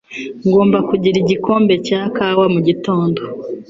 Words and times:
Ngomba 0.47 0.77
kugira 0.89 1.15
igikombe 1.23 1.73
cya 1.87 2.01
kawa 2.15 2.45
mugitondo. 2.53 3.21